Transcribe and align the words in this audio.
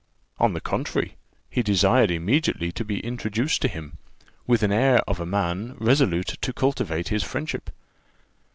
On 0.39 0.53
the 0.53 0.61
contrary, 0.61 1.15
he 1.47 1.61
desired 1.61 2.09
immediately 2.09 2.71
to 2.71 2.83
be 2.83 3.01
introduced 3.01 3.61
to 3.61 3.67
him, 3.67 3.99
with 4.47 4.61
the 4.61 4.73
air 4.73 4.99
of 5.07 5.19
a 5.19 5.27
man 5.27 5.75
resolute 5.77 6.37
to 6.41 6.53
cultivate 6.53 7.09
his 7.09 7.21
friendship. 7.23 7.69